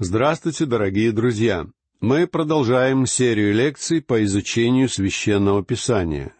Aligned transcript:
Здравствуйте, 0.00 0.66
дорогие 0.66 1.12
друзья! 1.12 1.68
Мы 2.00 2.26
продолжаем 2.26 3.06
серию 3.06 3.54
лекций 3.54 4.02
по 4.02 4.24
изучению 4.24 4.88
священного 4.88 5.62
писания. 5.64 6.34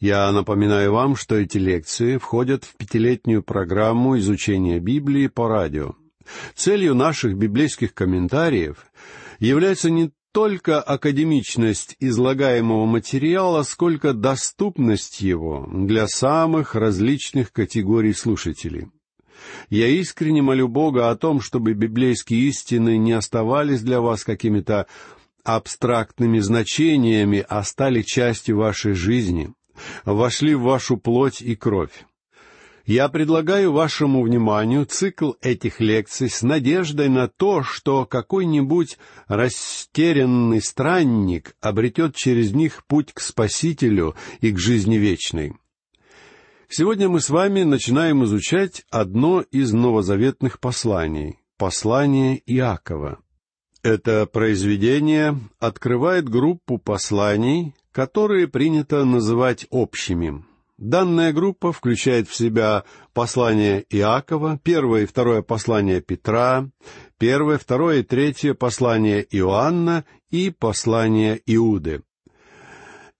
Я 0.00 0.32
напоминаю 0.32 0.94
вам, 0.94 1.14
что 1.14 1.36
эти 1.36 1.58
лекции 1.58 2.16
входят 2.16 2.64
в 2.64 2.74
пятилетнюю 2.78 3.42
программу 3.42 4.16
изучения 4.16 4.80
Библии 4.80 5.26
по 5.26 5.46
радио. 5.46 5.94
Целью 6.54 6.94
наших 6.94 7.36
библейских 7.36 7.92
комментариев 7.92 8.86
является 9.40 9.90
не 9.90 10.10
только 10.32 10.80
академичность 10.80 11.96
излагаемого 12.00 12.86
материала, 12.86 13.62
сколько 13.64 14.14
доступность 14.14 15.20
его 15.20 15.68
для 15.70 16.08
самых 16.08 16.74
различных 16.74 17.52
категорий 17.52 18.14
слушателей. 18.14 18.86
Я 19.70 19.88
искренне 19.88 20.42
молю 20.42 20.68
Бога 20.68 21.10
о 21.10 21.16
том, 21.16 21.40
чтобы 21.40 21.74
библейские 21.74 22.40
истины 22.48 22.96
не 22.98 23.12
оставались 23.12 23.82
для 23.82 24.00
вас 24.00 24.24
какими-то 24.24 24.86
абстрактными 25.44 26.40
значениями, 26.40 27.44
а 27.48 27.62
стали 27.62 28.02
частью 28.02 28.58
вашей 28.58 28.94
жизни, 28.94 29.52
вошли 30.04 30.54
в 30.54 30.62
вашу 30.62 30.96
плоть 30.96 31.40
и 31.40 31.54
кровь. 31.54 32.04
Я 32.86 33.08
предлагаю 33.08 33.72
вашему 33.72 34.22
вниманию 34.22 34.86
цикл 34.86 35.32
этих 35.40 35.80
лекций 35.80 36.30
с 36.30 36.42
надеждой 36.42 37.08
на 37.08 37.26
то, 37.26 37.64
что 37.64 38.06
какой-нибудь 38.06 38.98
растерянный 39.26 40.62
странник 40.62 41.56
обретет 41.60 42.14
через 42.14 42.52
них 42.52 42.84
путь 42.86 43.12
к 43.12 43.20
Спасителю 43.20 44.14
и 44.40 44.52
к 44.52 44.58
жизни 44.60 44.96
вечной. 44.96 45.54
Сегодня 46.68 47.08
мы 47.08 47.20
с 47.20 47.30
вами 47.30 47.62
начинаем 47.62 48.24
изучать 48.24 48.84
одно 48.90 49.40
из 49.40 49.72
новозаветных 49.72 50.58
посланий— 50.58 51.38
послание 51.58 52.42
Иакова. 52.44 53.20
Это 53.84 54.26
произведение 54.26 55.38
открывает 55.60 56.28
группу 56.28 56.78
посланий, 56.78 57.74
которые 57.92 58.48
принято 58.48 59.04
называть 59.04 59.66
общими. 59.70 60.44
Данная 60.76 61.32
группа 61.32 61.72
включает 61.72 62.28
в 62.28 62.34
себя 62.34 62.82
послание 63.14 63.84
Иакова, 63.88 64.58
первое 64.62 65.02
и 65.02 65.06
второе 65.06 65.42
послание 65.42 66.00
Петра, 66.00 66.68
первое, 67.16 67.58
второе 67.58 68.00
и 68.00 68.02
третье 68.02 68.54
послание 68.54 69.24
Иоанна 69.30 70.04
и 70.30 70.50
послание 70.50 71.40
Иуды. 71.46 72.02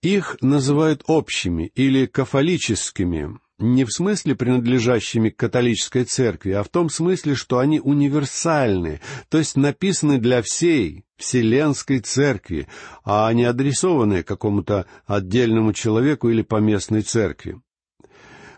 Их 0.06 0.36
называют 0.40 1.02
общими 1.08 1.72
или 1.74 2.06
кафолическими, 2.06 3.40
не 3.58 3.82
в 3.82 3.90
смысле 3.90 4.36
принадлежащими 4.36 5.30
к 5.30 5.36
католической 5.36 6.04
церкви, 6.04 6.52
а 6.52 6.62
в 6.62 6.68
том 6.68 6.90
смысле, 6.90 7.34
что 7.34 7.58
они 7.58 7.80
универсальны, 7.80 9.00
то 9.28 9.38
есть 9.38 9.56
написаны 9.56 10.18
для 10.18 10.42
всей 10.42 11.02
Вселенской 11.16 11.98
Церкви, 11.98 12.68
а 13.04 13.32
не 13.32 13.46
адресованы 13.46 14.22
какому-то 14.22 14.86
отдельному 15.06 15.72
человеку 15.72 16.28
или 16.28 16.42
поместной 16.42 17.02
церкви. 17.02 17.60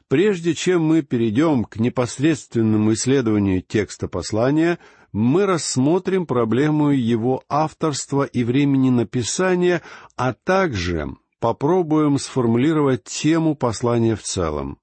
Прежде 0.09 0.53
чем 0.53 0.85
мы 0.85 1.01
перейдем 1.01 1.65
к 1.65 1.79
непосредственному 1.79 2.93
исследованию 2.93 3.63
текста 3.63 4.07
послания, 4.07 4.79
мы 5.13 5.47
рассмотрим 5.47 6.27
проблему 6.27 6.91
его 6.91 7.43
авторства 7.49 8.25
и 8.25 8.45
времени 8.45 8.91
написания, 8.91 9.81
а 10.15 10.35
также 10.35 11.17
попробуем 11.41 12.19
сформулировать 12.19 13.05
тему 13.05 13.55
послания 13.55 14.17
в 14.17 14.23
целом. 14.23 14.79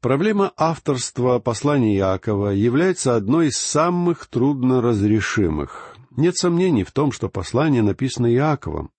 Проблема 0.00 0.52
авторства 0.56 1.38
послания 1.38 1.96
Иакова 1.96 2.48
является 2.48 3.14
одной 3.14 3.48
из 3.48 3.56
самых 3.56 4.26
трудноразрешимых. 4.26 5.96
Нет 6.16 6.36
сомнений 6.36 6.82
в 6.82 6.90
том, 6.90 7.12
что 7.12 7.28
послание 7.28 7.82
написано 7.82 8.32
Иаковом. 8.32 8.90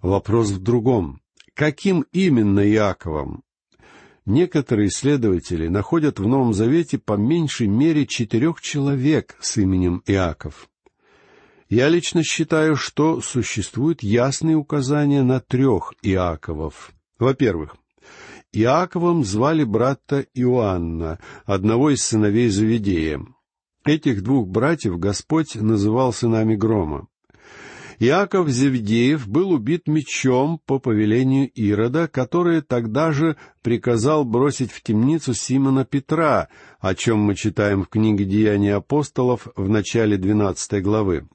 Вопрос 0.00 0.50
в 0.50 0.62
другом. 0.62 1.20
Каким 1.54 2.06
именно 2.12 2.66
Иаковом? 2.66 3.42
Некоторые 4.24 4.88
исследователи 4.88 5.68
находят 5.68 6.18
в 6.18 6.26
Новом 6.26 6.54
Завете 6.54 6.98
по 6.98 7.14
меньшей 7.14 7.66
мере 7.66 8.06
четырех 8.06 8.60
человек 8.60 9.36
с 9.40 9.58
именем 9.58 10.02
Иаков. 10.06 10.68
Я 11.72 11.88
лично 11.88 12.22
считаю, 12.22 12.76
что 12.76 13.22
существуют 13.22 14.02
ясные 14.02 14.56
указания 14.56 15.22
на 15.22 15.40
трех 15.40 15.94
Иаковов. 16.02 16.92
Во-первых, 17.18 17.76
Иаковом 18.52 19.24
звали 19.24 19.64
брата 19.64 20.26
Иоанна, 20.34 21.18
одного 21.46 21.88
из 21.88 22.02
сыновей 22.02 22.50
Завидея. 22.50 23.22
Этих 23.86 24.22
двух 24.22 24.48
братьев 24.48 24.98
Господь 24.98 25.54
называл 25.54 26.12
сынами 26.12 26.56
грома. 26.56 27.08
Иаков 27.98 28.50
Зевдеев 28.50 29.26
был 29.26 29.50
убит 29.50 29.86
мечом 29.86 30.60
по 30.66 30.78
повелению 30.78 31.50
Ирода, 31.54 32.06
который 32.06 32.60
тогда 32.60 33.12
же 33.12 33.38
приказал 33.62 34.26
бросить 34.26 34.72
в 34.72 34.82
темницу 34.82 35.32
Симона 35.32 35.86
Петра, 35.86 36.48
о 36.80 36.94
чем 36.94 37.20
мы 37.20 37.34
читаем 37.34 37.84
в 37.84 37.88
книге 37.88 38.26
«Деяния 38.26 38.74
апостолов» 38.74 39.48
в 39.56 39.70
начале 39.70 40.18
двенадцатой 40.18 40.82
главы. 40.82 41.28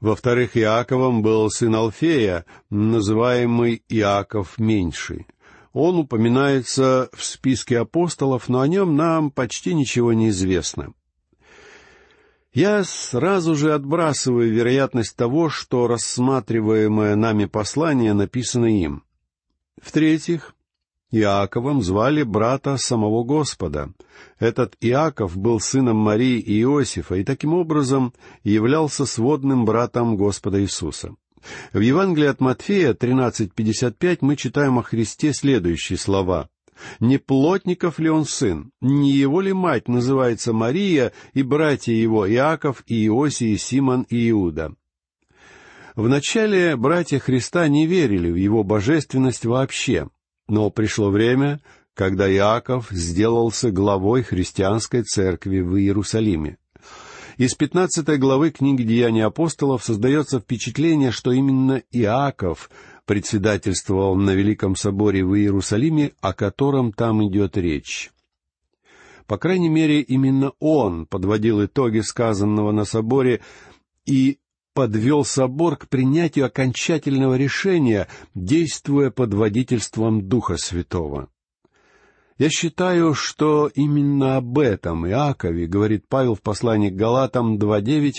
Во-вторых, 0.00 0.56
Иаковом 0.56 1.22
был 1.22 1.50
сын 1.50 1.74
Алфея, 1.74 2.44
называемый 2.70 3.82
Иаков 3.88 4.58
Меньший. 4.58 5.26
Он 5.72 5.98
упоминается 5.98 7.08
в 7.12 7.24
списке 7.24 7.78
апостолов, 7.78 8.48
но 8.48 8.60
о 8.60 8.68
нем 8.68 8.96
нам 8.96 9.30
почти 9.30 9.74
ничего 9.74 10.12
не 10.12 10.28
известно. 10.28 10.92
Я 12.52 12.82
сразу 12.84 13.54
же 13.54 13.74
отбрасываю 13.74 14.50
вероятность 14.50 15.16
того, 15.16 15.50
что 15.50 15.86
рассматриваемое 15.86 17.14
нами 17.14 17.44
послание 17.44 18.14
написано 18.14 18.66
им. 18.66 19.04
В-третьих, 19.80 20.54
Иаковом 21.10 21.82
звали 21.82 22.22
брата 22.22 22.76
самого 22.76 23.24
Господа. 23.24 23.92
Этот 24.38 24.76
Иаков 24.80 25.38
был 25.38 25.58
сыном 25.58 25.96
Марии 25.96 26.38
и 26.38 26.60
Иосифа 26.60 27.14
и 27.14 27.24
таким 27.24 27.54
образом 27.54 28.12
являлся 28.44 29.06
сводным 29.06 29.64
братом 29.64 30.16
Господа 30.16 30.60
Иисуса. 30.60 31.14
В 31.72 31.80
Евангелии 31.80 32.26
от 32.26 32.40
Матфея 32.40 32.92
13.55 32.92 34.18
мы 34.20 34.36
читаем 34.36 34.78
о 34.78 34.82
Христе 34.82 35.32
следующие 35.32 35.98
слова. 35.98 36.50
«Не 37.00 37.18
плотников 37.18 37.98
ли 37.98 38.10
он 38.10 38.24
сын? 38.24 38.70
Не 38.80 39.10
его 39.10 39.40
ли 39.40 39.52
мать 39.52 39.88
называется 39.88 40.52
Мария 40.52 41.12
и 41.32 41.42
братья 41.42 41.92
его 41.92 42.28
Иаков 42.30 42.84
и 42.86 43.06
Иосий, 43.06 43.54
и 43.54 43.56
Симон 43.56 44.02
и 44.02 44.30
Иуда?» 44.30 44.74
Вначале 45.96 46.76
братья 46.76 47.18
Христа 47.18 47.66
не 47.66 47.86
верили 47.86 48.30
в 48.30 48.36
его 48.36 48.62
божественность 48.62 49.44
вообще— 49.44 50.08
но 50.48 50.70
пришло 50.70 51.10
время, 51.10 51.60
когда 51.94 52.30
Иаков 52.32 52.88
сделался 52.90 53.70
главой 53.70 54.22
христианской 54.22 55.02
церкви 55.02 55.60
в 55.60 55.76
Иерусалиме. 55.76 56.58
Из 57.36 57.54
пятнадцатой 57.54 58.18
главы 58.18 58.50
книги 58.50 58.82
«Деяния 58.82 59.26
апостолов» 59.26 59.84
создается 59.84 60.40
впечатление, 60.40 61.12
что 61.12 61.30
именно 61.30 61.82
Иаков 61.92 62.68
председательствовал 63.04 64.16
на 64.16 64.34
Великом 64.34 64.74
соборе 64.74 65.24
в 65.24 65.34
Иерусалиме, 65.34 66.12
о 66.20 66.32
котором 66.32 66.92
там 66.92 67.26
идет 67.28 67.56
речь. 67.56 68.10
По 69.26 69.38
крайней 69.38 69.68
мере, 69.68 70.00
именно 70.00 70.52
он 70.58 71.06
подводил 71.06 71.64
итоги 71.64 72.00
сказанного 72.00 72.72
на 72.72 72.84
соборе 72.84 73.40
и 74.04 74.38
подвел 74.78 75.24
собор 75.24 75.74
к 75.76 75.88
принятию 75.88 76.46
окончательного 76.46 77.34
решения, 77.34 78.06
действуя 78.36 79.10
под 79.10 79.34
водительством 79.34 80.28
Духа 80.28 80.56
Святого. 80.56 81.30
Я 82.38 82.48
считаю, 82.48 83.12
что 83.12 83.68
именно 83.74 84.36
об 84.36 84.56
этом 84.56 85.04
Иакове 85.08 85.66
говорит 85.66 86.04
Павел 86.08 86.36
в 86.36 86.42
послании 86.42 86.90
к 86.90 86.94
Галатам 86.94 87.58
2.9 87.58 88.12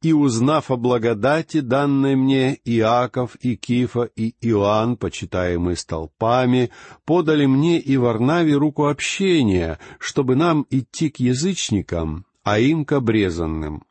«И 0.00 0.14
узнав 0.14 0.70
о 0.70 0.76
благодати, 0.78 1.60
данной 1.60 2.16
мне, 2.16 2.58
Иаков, 2.64 3.36
и 3.42 3.54
Кифа, 3.54 4.04
и 4.16 4.34
Иоанн, 4.40 4.96
почитаемые 4.96 5.76
столпами, 5.76 6.70
подали 7.04 7.44
мне 7.44 7.78
и 7.78 7.98
Варнаве 7.98 8.54
руку 8.54 8.86
общения, 8.86 9.78
чтобы 9.98 10.34
нам 10.34 10.64
идти 10.70 11.10
к 11.10 11.20
язычникам, 11.20 12.24
а 12.42 12.58
им 12.58 12.86
к 12.86 12.92
обрезанным». 12.92 13.82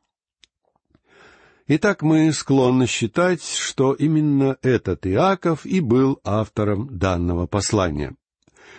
Итак, 1.67 2.03
мы 2.03 2.31
склонны 2.31 2.85
считать, 2.85 3.43
что 3.43 3.93
именно 3.93 4.55
этот 4.61 5.07
Иаков 5.07 5.65
и 5.65 5.79
был 5.79 6.19
автором 6.23 6.95
данного 6.95 7.47
послания. 7.47 8.15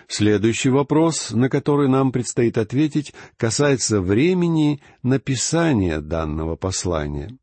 Следующий 0.06 0.68
вопрос, 0.68 1.32
на 1.32 1.48
который 1.48 1.88
нам 1.88 2.12
предстоит 2.12 2.56
ответить, 2.56 3.12
касается 3.36 4.00
времени 4.00 4.80
написания 5.02 6.00
данного 6.00 6.54
послания. 6.54 7.36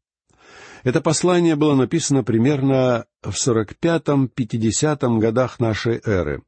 Это 0.85 1.01
послание 1.01 1.57
было 1.57 1.75
написано 1.75 2.23
примерно 2.23 3.05
в 3.21 3.31
45-50 3.31 5.17
годах 5.17 5.59
нашей 5.59 5.99
эры. 6.05 6.41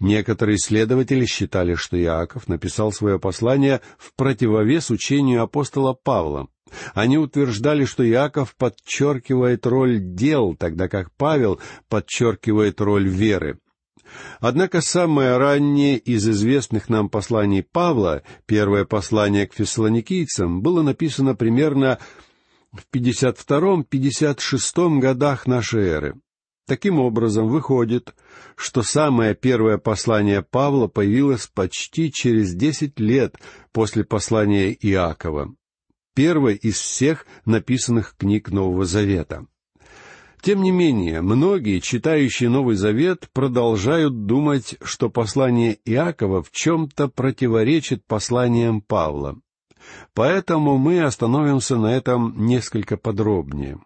Некоторые 0.00 0.56
исследователи 0.56 1.26
считали, 1.26 1.76
что 1.76 1.96
Иаков 1.96 2.48
написал 2.48 2.90
свое 2.90 3.20
послание 3.20 3.80
в 3.98 4.14
противовес 4.16 4.90
учению 4.90 5.42
апостола 5.42 5.92
Павла— 5.92 6.48
Они 6.94 7.18
утверждали, 7.18 7.84
что 7.84 8.08
Иаков 8.08 8.54
подчеркивает 8.56 9.66
роль 9.66 10.00
дел, 10.00 10.56
тогда 10.56 10.88
как 10.88 11.10
Павел 11.16 11.60
подчеркивает 11.88 12.80
роль 12.80 13.08
веры. 13.08 13.58
Однако 14.40 14.80
самое 14.80 15.36
раннее 15.36 15.98
из 15.98 16.28
известных 16.28 16.88
нам 16.88 17.08
посланий 17.08 17.62
Павла, 17.62 18.22
первое 18.46 18.84
послание 18.84 19.46
к 19.46 19.54
фессалоникийцам, 19.54 20.62
было 20.62 20.82
написано 20.82 21.34
примерно 21.34 21.98
в 22.72 22.84
52-56 22.94 24.98
годах 24.98 25.46
нашей 25.46 25.86
эры. 25.86 26.14
Таким 26.66 27.00
образом, 27.00 27.48
выходит, 27.48 28.14
что 28.54 28.82
самое 28.82 29.34
первое 29.34 29.76
послание 29.76 30.42
Павла 30.42 30.86
появилось 30.86 31.48
почти 31.48 32.12
через 32.12 32.54
десять 32.54 33.00
лет 33.00 33.36
после 33.72 34.04
послания 34.04 34.72
Иакова, 34.72 35.52
первое 36.20 36.52
из 36.52 36.78
всех 36.78 37.24
написанных 37.46 38.14
книг 38.14 38.50
Нового 38.50 38.84
Завета. 38.84 39.46
Тем 40.42 40.62
не 40.62 40.70
менее, 40.70 41.22
многие, 41.22 41.80
читающие 41.80 42.50
Новый 42.50 42.76
Завет, 42.76 43.30
продолжают 43.32 44.26
думать, 44.26 44.76
что 44.82 45.08
послание 45.08 45.78
Иакова 45.86 46.42
в 46.42 46.50
чем-то 46.50 47.08
противоречит 47.08 48.04
посланиям 48.04 48.82
Павла. 48.82 49.40
Поэтому 50.12 50.76
мы 50.76 51.02
остановимся 51.02 51.76
на 51.76 51.96
этом 51.96 52.34
несколько 52.44 52.98
подробнее. 52.98 53.78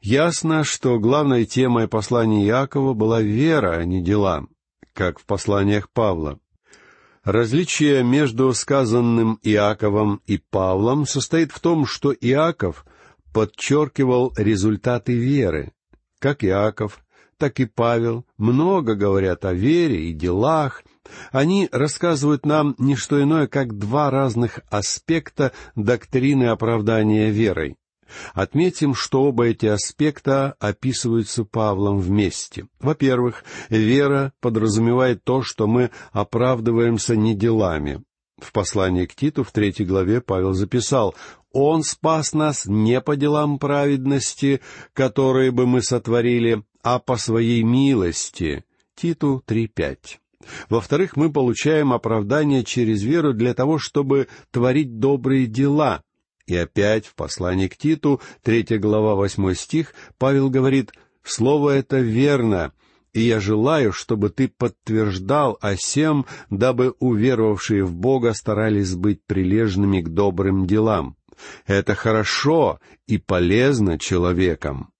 Ясно, 0.00 0.64
что 0.64 0.98
главной 0.98 1.44
темой 1.44 1.86
послания 1.86 2.44
Иакова 2.48 2.94
была 2.94 3.22
вера, 3.22 3.76
а 3.76 3.84
не 3.84 4.02
дела, 4.02 4.48
как 4.92 5.20
в 5.20 5.24
посланиях 5.24 5.88
Павла. 5.88 6.40
Различие 7.24 8.02
между 8.02 8.52
сказанным 8.52 9.38
Иаковом 9.42 10.20
и 10.26 10.38
Павлом 10.38 11.06
состоит 11.06 11.52
в 11.52 11.60
том, 11.60 11.86
что 11.86 12.12
Иаков 12.12 12.84
подчеркивал 13.32 14.32
результаты 14.36 15.14
веры. 15.14 15.72
Как 16.18 16.42
Иаков, 16.42 17.00
так 17.38 17.60
и 17.60 17.66
Павел 17.66 18.26
много 18.38 18.96
говорят 18.96 19.44
о 19.44 19.52
вере 19.52 20.08
и 20.08 20.12
делах. 20.12 20.82
Они 21.30 21.68
рассказывают 21.70 22.44
нам 22.44 22.74
не 22.78 22.96
что 22.96 23.22
иное, 23.22 23.46
как 23.46 23.78
два 23.78 24.10
разных 24.10 24.60
аспекта 24.68 25.52
доктрины 25.76 26.44
оправдания 26.44 27.30
верой. 27.30 27.76
Отметим, 28.34 28.94
что 28.94 29.24
оба 29.24 29.46
эти 29.46 29.66
аспекта 29.66 30.54
описываются 30.58 31.44
Павлом 31.44 31.98
вместе. 31.98 32.66
Во-первых, 32.80 33.44
вера 33.68 34.32
подразумевает 34.40 35.24
то, 35.24 35.42
что 35.42 35.66
мы 35.66 35.90
оправдываемся 36.12 37.16
не 37.16 37.34
делами. 37.34 38.02
В 38.38 38.52
послании 38.52 39.06
к 39.06 39.14
Титу 39.14 39.44
в 39.44 39.52
третьей 39.52 39.86
главе 39.86 40.20
Павел 40.20 40.52
записал 40.52 41.14
«Он 41.52 41.82
спас 41.82 42.32
нас 42.32 42.66
не 42.66 43.00
по 43.00 43.16
делам 43.16 43.58
праведности, 43.58 44.60
которые 44.94 45.50
бы 45.52 45.66
мы 45.66 45.82
сотворили, 45.82 46.64
а 46.82 46.98
по 46.98 47.16
своей 47.16 47.62
милости». 47.62 48.64
Титу 48.96 49.42
3.5. 49.46 50.18
Во-вторых, 50.68 51.16
мы 51.16 51.32
получаем 51.32 51.92
оправдание 51.92 52.64
через 52.64 53.02
веру 53.02 53.32
для 53.32 53.54
того, 53.54 53.78
чтобы 53.78 54.28
творить 54.50 54.98
добрые 54.98 55.46
дела, 55.46 56.02
и 56.52 56.56
опять 56.56 57.06
в 57.06 57.14
послании 57.14 57.66
к 57.66 57.78
Титу, 57.78 58.20
третья 58.42 58.78
глава, 58.78 59.14
восьмой 59.14 59.54
стих, 59.54 59.94
Павел 60.18 60.50
говорит, 60.50 60.92
«Слово 61.22 61.70
это 61.70 61.98
верно, 61.98 62.72
и 63.14 63.22
я 63.22 63.40
желаю, 63.40 63.92
чтобы 63.92 64.28
ты 64.28 64.48
подтверждал 64.48 65.56
о 65.62 65.76
сем, 65.76 66.26
дабы 66.50 66.94
уверовавшие 66.98 67.84
в 67.84 67.94
Бога 67.94 68.34
старались 68.34 68.94
быть 68.94 69.24
прилежными 69.24 70.02
к 70.02 70.10
добрым 70.10 70.66
делам. 70.66 71.16
Это 71.66 71.94
хорошо 71.94 72.78
и 73.06 73.16
полезно 73.16 73.98
человеком». 73.98 74.90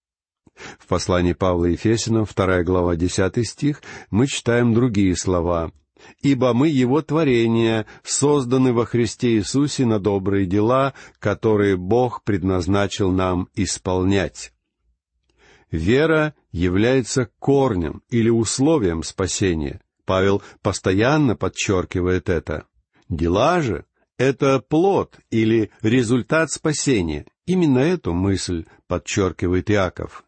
В 0.79 0.87
послании 0.87 1.33
Павла 1.33 1.65
Ефесиным, 1.65 2.25
вторая 2.25 2.63
глава, 2.63 2.95
десятый 2.95 3.45
стих, 3.45 3.81
мы 4.09 4.25
читаем 4.25 4.73
другие 4.73 5.15
слова— 5.15 5.71
ибо 6.21 6.53
мы 6.53 6.69
Его 6.69 7.01
творение, 7.01 7.85
созданы 8.03 8.73
во 8.73 8.85
Христе 8.85 9.37
Иисусе 9.37 9.85
на 9.85 9.99
добрые 9.99 10.45
дела, 10.45 10.93
которые 11.19 11.77
Бог 11.77 12.23
предназначил 12.23 13.11
нам 13.11 13.49
исполнять. 13.55 14.53
Вера 15.71 16.35
является 16.51 17.29
корнем 17.39 18.03
или 18.09 18.29
условием 18.29 19.01
спасения. 19.01 19.81
Павел 20.05 20.43
постоянно 20.61 21.35
подчеркивает 21.35 22.29
это. 22.29 22.67
Дела 23.09 23.61
же— 23.61 23.85
это 24.17 24.59
плод 24.59 25.17
или 25.31 25.71
результат 25.81 26.51
спасения. 26.51 27.25
Именно 27.45 27.79
эту 27.79 28.13
мысль 28.13 28.65
подчеркивает 28.87 29.71
Иаков. 29.71 30.23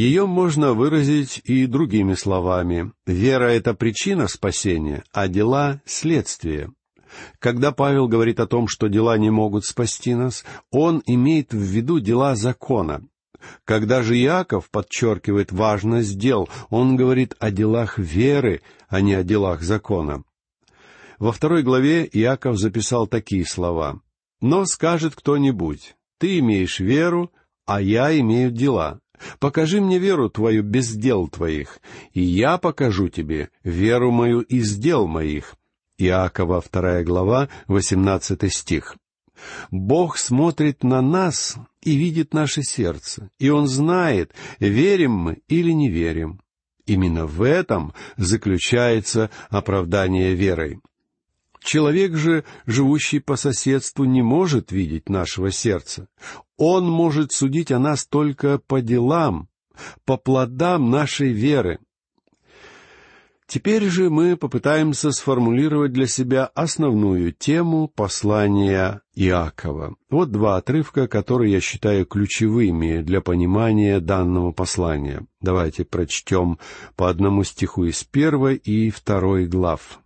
Ее 0.00 0.24
можно 0.24 0.72
выразить 0.72 1.42
и 1.44 1.66
другими 1.66 2.14
словами. 2.14 2.90
Вера— 3.04 3.44
это 3.52 3.74
причина 3.74 4.28
спасения, 4.28 5.04
а 5.12 5.28
дела— 5.28 5.82
следствие. 5.84 6.72
Когда 7.38 7.70
Павел 7.70 8.08
говорит 8.08 8.40
о 8.40 8.46
том, 8.46 8.66
что 8.66 8.88
дела 8.88 9.18
не 9.18 9.28
могут 9.28 9.66
спасти 9.66 10.14
нас, 10.14 10.42
он 10.70 11.02
имеет 11.04 11.52
в 11.52 11.58
виду 11.58 12.00
дела 12.00 12.34
закона. 12.34 13.02
Когда 13.66 14.02
же 14.02 14.16
Иаков 14.16 14.70
подчеркивает 14.70 15.52
важность 15.52 16.18
дел, 16.18 16.48
он 16.70 16.96
говорит 16.96 17.36
о 17.38 17.50
делах 17.50 17.98
веры, 17.98 18.62
а 18.88 19.02
не 19.02 19.12
о 19.12 19.22
делах 19.22 19.60
закона. 19.60 20.24
Во 21.18 21.30
второй 21.30 21.62
главе 21.62 22.08
Иаков 22.10 22.56
записал 22.56 23.06
такие 23.06 23.44
слова. 23.44 24.00
«Но 24.40 24.64
скажет 24.64 25.14
кто-нибудь, 25.14 25.94
ты 26.18 26.38
имеешь 26.38 26.80
веру, 26.80 27.30
а 27.66 27.82
я 27.82 28.18
имею 28.18 28.50
дела. 28.50 28.98
Покажи 29.38 29.80
мне 29.80 29.98
веру 29.98 30.30
твою 30.30 30.62
без 30.62 30.92
дел 30.92 31.28
твоих, 31.28 31.80
и 32.12 32.22
я 32.22 32.58
покажу 32.58 33.08
тебе 33.08 33.50
веру 33.64 34.10
мою 34.10 34.40
из 34.40 34.76
дел 34.76 35.06
моих». 35.06 35.54
Иакова, 35.98 36.60
вторая 36.60 37.04
глава, 37.04 37.48
восемнадцатый 37.66 38.50
стих. 38.50 38.96
Бог 39.70 40.16
смотрит 40.18 40.82
на 40.82 41.02
нас 41.02 41.56
и 41.82 41.94
видит 41.96 42.34
наше 42.34 42.62
сердце, 42.62 43.30
и 43.38 43.50
Он 43.50 43.66
знает, 43.66 44.32
верим 44.58 45.12
мы 45.12 45.42
или 45.48 45.72
не 45.72 45.90
верим. 45.90 46.40
Именно 46.86 47.26
в 47.26 47.42
этом 47.42 47.94
заключается 48.16 49.30
оправдание 49.48 50.34
верой. 50.34 50.80
Человек 51.62 52.16
же, 52.16 52.44
живущий 52.66 53.20
по 53.20 53.36
соседству, 53.36 54.04
не 54.04 54.22
может 54.22 54.72
видеть 54.72 55.08
нашего 55.08 55.50
сердца. 55.50 56.08
Он 56.56 56.88
может 56.88 57.32
судить 57.32 57.70
о 57.70 57.78
нас 57.78 58.06
только 58.06 58.58
по 58.58 58.80
делам, 58.80 59.48
по 60.04 60.16
плодам 60.16 60.90
нашей 60.90 61.32
веры. 61.32 61.78
Теперь 63.46 63.82
же 63.90 64.10
мы 64.10 64.36
попытаемся 64.36 65.10
сформулировать 65.10 65.92
для 65.92 66.06
себя 66.06 66.46
основную 66.54 67.32
тему 67.32 67.88
послания 67.88 69.02
Иакова. 69.16 69.96
Вот 70.08 70.30
два 70.30 70.56
отрывка, 70.56 71.08
которые 71.08 71.52
я 71.52 71.60
считаю 71.60 72.06
ключевыми 72.06 73.02
для 73.02 73.20
понимания 73.20 73.98
данного 73.98 74.52
послания. 74.52 75.26
Давайте 75.40 75.84
прочтем 75.84 76.60
по 76.94 77.10
одному 77.10 77.42
стиху 77.42 77.86
из 77.86 78.04
первой 78.04 78.54
и 78.54 78.88
второй 78.90 79.46
глав. 79.46 79.98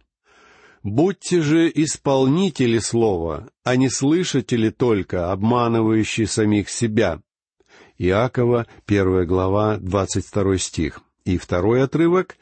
Будьте 0.84 1.40
же 1.40 1.72
исполнители 1.74 2.78
слова, 2.78 3.48
а 3.64 3.76
не 3.76 3.88
слышатели 3.88 4.68
только, 4.68 5.32
обманывающие 5.32 6.26
самих 6.26 6.68
себя. 6.68 7.22
Иакова, 7.96 8.66
первая 8.84 9.24
глава, 9.24 9.78
двадцать 9.78 10.26
второй 10.26 10.58
стих. 10.58 11.00
И 11.24 11.38
второй 11.38 11.82
отрывок. 11.82 12.36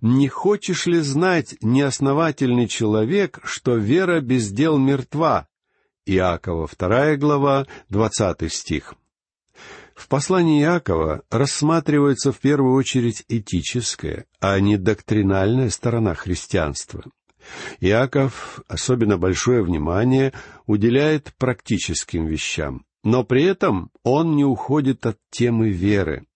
«Не 0.00 0.28
хочешь 0.28 0.86
ли 0.86 0.98
знать, 0.98 1.54
неосновательный 1.62 2.66
человек, 2.66 3.38
что 3.44 3.76
вера 3.76 4.20
без 4.20 4.50
дел 4.50 4.76
мертва?» 4.76 5.46
Иакова, 6.04 6.66
вторая 6.66 7.16
глава, 7.16 7.66
двадцатый 7.88 8.50
стих. 8.50 8.96
В 9.94 10.08
послании 10.08 10.62
Иакова 10.62 11.22
рассматривается 11.30 12.32
в 12.32 12.38
первую 12.40 12.74
очередь 12.74 13.24
этическая, 13.28 14.26
а 14.40 14.58
не 14.58 14.78
доктринальная 14.78 15.70
сторона 15.70 16.14
христианства. 16.14 17.04
Иаков 17.80 18.60
особенно 18.68 19.18
большое 19.18 19.62
внимание 19.62 20.32
уделяет 20.66 21.32
практическим 21.38 22.26
вещам, 22.26 22.84
но 23.02 23.24
при 23.24 23.44
этом 23.44 23.90
он 24.02 24.36
не 24.36 24.44
уходит 24.44 25.06
от 25.06 25.18
темы 25.30 25.70
веры. 25.70 26.26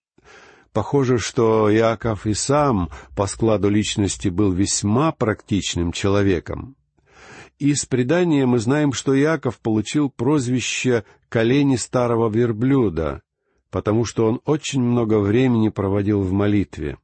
Похоже, 0.71 1.17
что 1.17 1.73
Иаков 1.73 2.27
и 2.27 2.33
сам 2.33 2.89
по 3.15 3.25
складу 3.25 3.69
личности 3.69 4.27
был 4.27 4.51
весьма 4.51 5.11
практичным 5.11 5.91
человеком. 5.91 6.75
Из 7.57 7.85
предания 7.85 8.45
мы 8.45 8.59
знаем, 8.59 8.93
что 8.93 9.19
Иаков 9.19 9.59
получил 9.59 10.09
прозвище 10.09 11.03
«колени 11.27 11.75
старого 11.75 12.29
верблюда», 12.29 13.21
потому 13.71 14.05
что 14.05 14.27
он 14.27 14.39
очень 14.45 14.81
много 14.81 15.19
времени 15.19 15.69
проводил 15.69 16.21
в 16.21 16.31
молитве. 16.31 16.97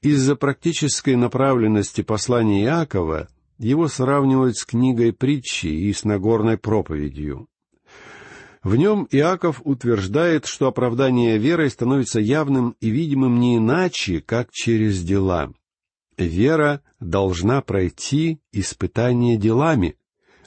Из-за 0.00 0.36
практической 0.36 1.16
направленности 1.16 2.02
послания 2.02 2.64
Иакова 2.64 3.28
его 3.58 3.88
сравнивают 3.88 4.56
с 4.56 4.64
книгой 4.64 5.12
притчи 5.12 5.66
и 5.66 5.92
с 5.92 6.04
Нагорной 6.04 6.58
проповедью. 6.58 7.48
В 8.62 8.76
нем 8.76 9.08
Иаков 9.10 9.60
утверждает, 9.64 10.46
что 10.46 10.68
оправдание 10.68 11.36
верой 11.36 11.68
становится 11.68 12.20
явным 12.20 12.76
и 12.80 12.90
видимым 12.90 13.40
не 13.40 13.56
иначе, 13.56 14.20
как 14.20 14.52
через 14.52 15.02
дела. 15.02 15.52
Вера 16.16 16.80
должна 17.00 17.60
пройти 17.60 18.40
испытание 18.52 19.36
делами. 19.36 19.96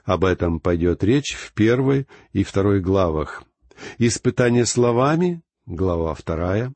Об 0.06 0.24
этом 0.24 0.60
пойдет 0.60 1.04
речь 1.04 1.34
в 1.34 1.54
первой 1.54 2.08
и 2.32 2.44
второй 2.44 2.80
главах. 2.80 3.44
Испытание 3.98 4.66
словами, 4.66 5.42
глава 5.66 6.14
вторая. 6.14 6.74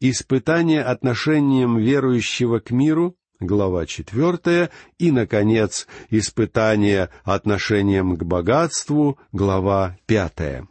Испытание 0.00 0.82
отношением 0.82 1.78
верующего 1.78 2.58
к 2.58 2.70
миру, 2.70 3.16
глава 3.40 3.86
четвертая, 3.86 4.70
и, 4.98 5.10
наконец, 5.10 5.86
испытание 6.10 7.10
отношением 7.24 8.16
к 8.16 8.22
богатству, 8.22 9.18
глава 9.32 9.96
пятая. 10.06 10.68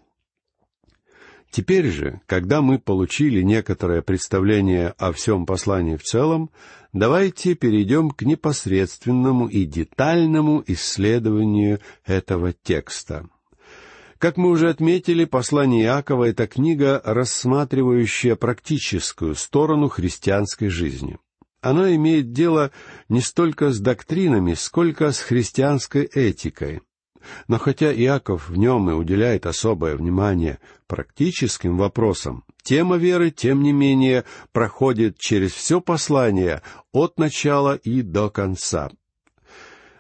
Теперь 1.52 1.88
же, 1.88 2.22
когда 2.28 2.62
мы 2.62 2.78
получили 2.78 3.42
некоторое 3.42 4.02
представление 4.04 4.90
о 4.98 5.12
всем 5.12 5.46
послании 5.48 5.96
в 5.96 6.04
целом, 6.04 6.52
давайте 6.94 7.56
перейдем 7.56 8.12
к 8.12 8.22
непосредственному 8.22 9.48
и 9.48 9.66
детальному 9.66 10.64
исследованию 10.68 11.80
этого 12.06 12.54
текста. 12.54 13.28
Как 14.20 14.38
мы 14.38 14.50
уже 14.50 14.70
отметили, 14.70 15.26
послание 15.26 15.86
Иакова— 15.86 16.26
это 16.30 16.46
книга, 16.46 17.02
рассматривающая 17.04 18.36
практическую 18.36 19.34
сторону 19.34 19.90
христианской 19.90 20.70
жизни— 20.70 21.18
оно 21.62 21.94
имеет 21.94 22.32
дело 22.32 22.72
не 23.10 23.22
столько 23.22 23.72
с 23.72 23.80
доктринами, 23.80 24.54
сколько 24.54 25.12
с 25.12 25.20
христианской 25.20 26.04
этикой. 26.06 26.82
Но 27.50 27.58
хотя 27.58 27.94
Иаков 27.94 28.50
в 28.50 28.56
нем 28.56 28.90
и 28.90 28.94
уделяет 28.94 29.46
особое 29.46 29.98
внимание 29.98 30.60
практическим 30.88 31.78
вопросам, 31.78 32.46
тема 32.64 32.96
веры, 32.96 33.30
тем 33.30 33.62
не 33.62 33.74
менее, 33.74 34.24
проходит 34.54 35.18
через 35.18 35.52
все 35.52 35.82
послание 35.82 36.62
от 36.94 37.20
начала 37.20 37.76
и 37.76 38.02
до 38.02 38.30
конца. 38.30 38.90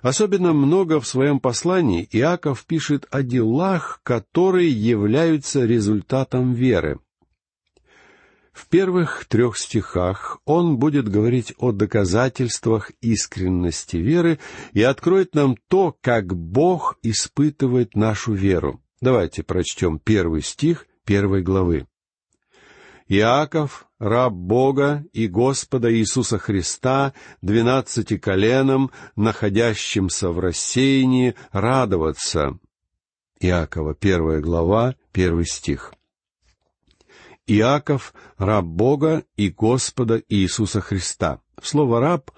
Особенно 0.01 0.53
много 0.53 0.99
в 0.99 1.07
своем 1.07 1.39
послании 1.39 2.07
Иаков 2.11 2.65
пишет 2.65 3.07
о 3.11 3.21
делах, 3.21 3.99
которые 4.03 4.69
являются 4.69 5.65
результатом 5.65 6.53
веры. 6.53 6.99
В 8.53 8.67
первых 8.67 9.25
трех 9.25 9.57
стихах 9.57 10.39
он 10.45 10.77
будет 10.77 11.07
говорить 11.07 11.53
о 11.59 11.71
доказательствах 11.71 12.91
искренности 12.99 13.97
веры 13.97 14.39
и 14.73 14.81
откроет 14.81 15.33
нам 15.33 15.55
то, 15.69 15.95
как 16.01 16.35
Бог 16.35 16.97
испытывает 17.01 17.95
нашу 17.95 18.33
веру. 18.33 18.81
Давайте 19.01 19.43
прочтем 19.43 19.97
первый 19.97 20.41
стих 20.41 20.87
первой 21.05 21.41
главы. 21.41 21.87
Иаков, 23.09 23.87
раб 23.97 24.33
Бога 24.33 25.03
и 25.13 25.27
Господа 25.27 25.91
Иисуса 25.91 26.37
Христа, 26.37 27.13
двенадцати 27.41 28.19
коленам, 28.19 28.91
находящимся 29.15 30.29
в 30.29 30.39
рассеянии, 30.39 31.33
радоваться. 31.51 32.59
Иакова, 33.39 33.95
первая 33.95 34.41
глава, 34.41 34.95
первый 35.11 35.47
стих. 35.47 35.91
Иаков— 37.47 38.13
раб 38.37 38.65
Бога 38.65 39.23
и 39.35 39.49
Господа 39.49 40.21
Иисуса 40.29 40.79
Христа. 40.79 41.41
Слово 41.63 41.99
«раб» 41.99 42.29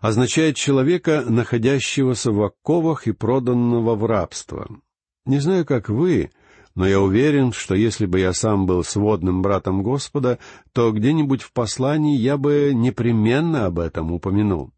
означает 0.00 0.56
человека, 0.56 1.24
находящегося 1.28 2.32
в 2.32 2.42
оковах 2.42 3.06
и 3.06 3.12
проданного 3.12 3.94
в 3.94 4.04
рабство. 4.04 4.68
Не 5.26 5.38
знаю, 5.38 5.64
как 5.64 5.88
вы, 5.88 6.32
но 6.78 6.86
я 6.86 7.00
уверен, 7.00 7.50
что 7.52 7.74
если 7.74 8.06
бы 8.06 8.20
я 8.20 8.32
сам 8.32 8.64
был 8.64 8.84
сводным 8.84 9.42
братом 9.42 9.82
Господа, 9.82 10.38
то 10.72 10.92
где-нибудь 10.92 11.42
в 11.42 11.50
послании 11.50 12.16
я 12.16 12.36
бы 12.36 12.70
непременно 12.72 13.66
об 13.66 13.80
этом 13.80 14.12
упомянул. 14.12 14.70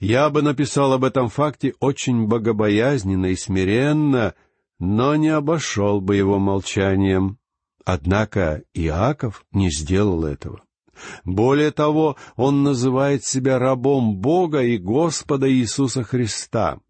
Я 0.00 0.28
бы 0.28 0.42
написал 0.42 0.92
об 0.92 1.02
этом 1.02 1.30
факте 1.30 1.72
очень 1.80 2.26
богобоязненно 2.26 3.24
и 3.24 3.36
смиренно, 3.36 4.34
но 4.78 5.16
не 5.16 5.30
обошел 5.30 6.02
бы 6.02 6.14
его 6.14 6.38
молчанием. 6.38 7.38
Однако 7.86 8.62
Иаков 8.74 9.46
не 9.50 9.70
сделал 9.70 10.26
этого. 10.26 10.60
Более 11.24 11.70
того, 11.70 12.16
он 12.36 12.64
называет 12.64 13.24
себя 13.24 13.58
рабом 13.58 14.18
Бога 14.18 14.60
и 14.60 14.76
Господа 14.76 15.50
Иисуса 15.50 16.02
Христа. 16.02 16.80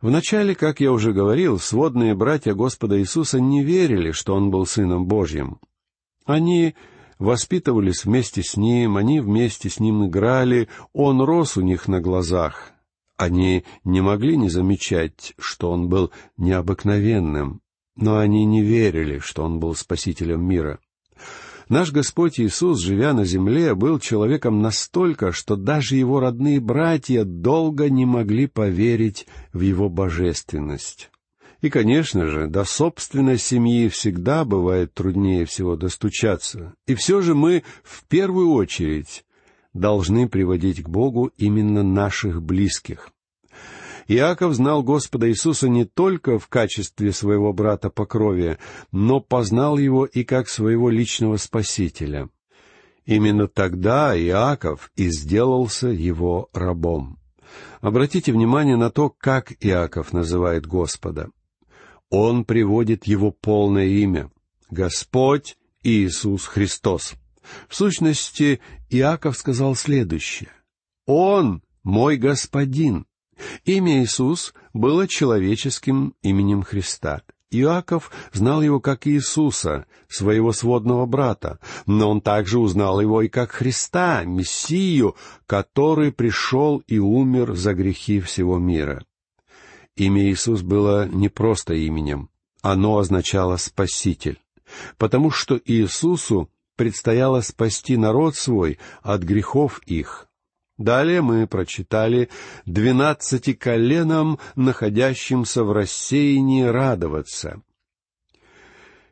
Вначале, 0.00 0.54
как 0.54 0.80
я 0.80 0.92
уже 0.92 1.12
говорил, 1.12 1.58
сводные 1.58 2.14
братья 2.14 2.54
Господа 2.54 2.98
Иисуса 2.98 3.38
не 3.38 3.62
верили, 3.62 4.12
что 4.12 4.34
Он 4.34 4.50
был 4.50 4.64
Сыном 4.64 5.06
Божьим. 5.06 5.58
Они 6.24 6.74
воспитывались 7.18 8.04
вместе 8.04 8.42
с 8.42 8.56
Ним, 8.56 8.96
они 8.96 9.20
вместе 9.20 9.68
с 9.68 9.78
Ним 9.78 10.06
играли, 10.06 10.68
Он 10.94 11.20
рос 11.20 11.58
у 11.58 11.60
них 11.60 11.86
на 11.86 12.00
глазах. 12.00 12.72
Они 13.18 13.64
не 13.84 14.00
могли 14.00 14.38
не 14.38 14.48
замечать, 14.48 15.34
что 15.38 15.70
Он 15.70 15.90
был 15.90 16.10
необыкновенным, 16.38 17.60
но 17.94 18.16
они 18.16 18.46
не 18.46 18.62
верили, 18.62 19.18
что 19.18 19.44
Он 19.44 19.60
был 19.60 19.74
Спасителем 19.74 20.42
мира. 20.42 20.80
Наш 21.70 21.92
Господь 21.92 22.40
Иисус, 22.40 22.80
живя 22.80 23.12
на 23.12 23.24
земле, 23.24 23.76
был 23.76 24.00
человеком 24.00 24.60
настолько, 24.60 25.30
что 25.30 25.54
даже 25.54 25.94
его 25.94 26.18
родные 26.18 26.58
братья 26.58 27.22
долго 27.22 27.88
не 27.88 28.04
могли 28.04 28.48
поверить 28.48 29.28
в 29.52 29.60
его 29.60 29.88
божественность. 29.88 31.12
И, 31.60 31.70
конечно 31.70 32.26
же, 32.26 32.48
до 32.48 32.64
собственной 32.64 33.38
семьи 33.38 33.88
всегда 33.88 34.44
бывает 34.44 34.94
труднее 34.94 35.44
всего 35.44 35.76
достучаться. 35.76 36.74
И 36.88 36.96
все 36.96 37.20
же 37.20 37.36
мы 37.36 37.62
в 37.84 38.02
первую 38.08 38.50
очередь 38.50 39.24
должны 39.72 40.28
приводить 40.28 40.82
к 40.82 40.88
Богу 40.88 41.30
именно 41.36 41.84
наших 41.84 42.42
близких. 42.42 43.10
Иаков 44.12 44.54
знал 44.54 44.82
Господа 44.82 45.30
Иисуса 45.30 45.68
не 45.68 45.84
только 45.84 46.40
в 46.40 46.48
качестве 46.48 47.12
своего 47.12 47.52
брата 47.52 47.90
по 47.90 48.06
крови, 48.06 48.58
но 48.90 49.20
познал 49.20 49.78
его 49.78 50.04
и 50.04 50.24
как 50.24 50.48
своего 50.48 50.90
личного 50.90 51.36
спасителя. 51.36 52.28
Именно 53.06 53.46
тогда 53.46 54.18
Иаков 54.18 54.90
и 54.96 55.10
сделался 55.10 55.86
его 55.86 56.50
рабом. 56.52 57.20
Обратите 57.80 58.32
внимание 58.32 58.76
на 58.76 58.90
то, 58.90 59.10
как 59.10 59.52
Иаков 59.60 60.12
называет 60.12 60.66
Господа. 60.66 61.30
Он 62.08 62.44
приводит 62.44 63.06
его 63.06 63.30
полное 63.30 63.86
имя— 63.86 64.32
Господь 64.70 65.56
Иисус 65.84 66.46
Христос. 66.46 67.14
В 67.68 67.76
сущности, 67.76 68.58
Иаков 68.88 69.36
сказал 69.36 69.76
следующее. 69.76 70.50
«Он 71.06 71.62
мой 71.84 72.16
Господин, 72.16 73.06
Имя 73.64 74.02
Иисус 74.02 74.54
было 74.72 75.08
человеческим 75.08 76.14
именем 76.22 76.62
Христа. 76.62 77.22
Иаков 77.50 78.12
знал 78.32 78.62
его 78.62 78.80
как 78.80 79.06
Иисуса, 79.06 79.86
своего 80.08 80.52
сводного 80.52 81.06
брата, 81.06 81.58
но 81.86 82.10
он 82.10 82.20
также 82.20 82.58
узнал 82.58 83.00
его 83.00 83.22
и 83.22 83.28
как 83.28 83.50
Христа, 83.50 84.22
Мессию, 84.24 85.16
который 85.46 86.12
пришел 86.12 86.78
и 86.86 86.98
умер 86.98 87.54
за 87.54 87.74
грехи 87.74 88.20
всего 88.20 88.58
мира. 88.58 89.04
Имя 89.96 90.30
Иисус 90.30 90.62
было 90.62 91.08
не 91.08 91.28
просто 91.28 91.74
именем, 91.74 92.30
оно 92.62 92.98
означало 92.98 93.56
«спаситель», 93.56 94.40
потому 94.96 95.30
что 95.30 95.60
Иисусу 95.64 96.48
предстояло 96.76 97.40
спасти 97.40 97.96
народ 97.96 98.36
свой 98.36 98.78
от 99.02 99.22
грехов 99.22 99.80
их— 99.86 100.28
Далее 100.80 101.20
мы 101.20 101.46
прочитали 101.46 102.30
«двенадцати 102.64 103.52
коленам, 103.52 104.38
находящимся 104.56 105.62
в 105.62 105.72
рассеянии, 105.72 106.62
радоваться». 106.62 107.60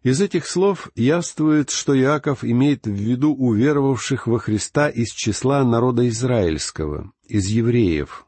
Из 0.02 0.22
этих 0.22 0.46
слов 0.46 0.88
явствует, 0.94 1.68
что 1.68 1.94
Иаков 1.94 2.42
имеет 2.42 2.86
в 2.86 2.90
виду 2.90 3.34
уверовавших 3.34 4.26
во 4.26 4.38
Христа 4.38 4.88
из 4.88 5.10
числа 5.10 5.62
народа 5.62 6.08
израильского, 6.08 7.12
из 7.26 7.48
евреев. 7.48 8.26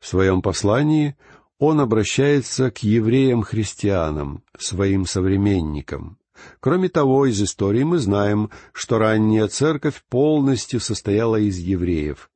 В 0.00 0.08
своем 0.08 0.42
послании 0.42 1.16
он 1.60 1.78
обращается 1.78 2.72
к 2.72 2.78
евреям-христианам, 2.78 4.42
своим 4.58 5.06
современникам. 5.06 6.18
Кроме 6.58 6.88
того, 6.88 7.26
из 7.26 7.40
истории 7.40 7.84
мы 7.84 7.98
знаем, 7.98 8.50
что 8.72 8.98
ранняя 8.98 9.46
церковь 9.46 10.02
полностью 10.08 10.80
состояла 10.80 11.36
из 11.36 11.58
евреев 11.58 12.28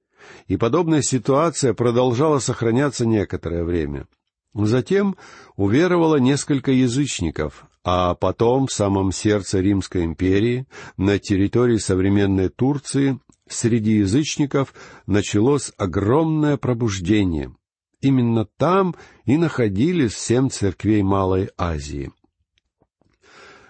и 0.46 0.56
подобная 0.56 1.02
ситуация 1.02 1.74
продолжала 1.74 2.38
сохраняться 2.38 3.06
некоторое 3.06 3.64
время. 3.64 4.06
Затем 4.54 5.16
уверовало 5.56 6.16
несколько 6.16 6.72
язычников, 6.72 7.66
а 7.84 8.14
потом 8.14 8.66
в 8.66 8.72
самом 8.72 9.12
сердце 9.12 9.60
Римской 9.60 10.04
империи, 10.04 10.66
на 10.96 11.18
территории 11.18 11.78
современной 11.78 12.48
Турции, 12.48 13.20
среди 13.48 13.98
язычников 13.98 14.74
началось 15.06 15.72
огромное 15.76 16.56
пробуждение. 16.56 17.54
Именно 18.00 18.46
там 18.56 18.96
и 19.24 19.36
находились 19.36 20.16
семь 20.16 20.48
церквей 20.48 21.02
Малой 21.02 21.50
Азии. 21.56 22.10